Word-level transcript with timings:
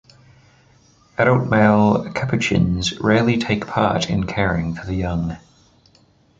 Adult 1.19 1.47
male 1.47 2.09
capuchins 2.15 2.99
rarely 2.99 3.37
take 3.37 3.67
part 3.67 4.09
in 4.09 4.25
caring 4.25 4.73
for 4.73 4.83
the 4.83 4.95
young. 4.95 5.37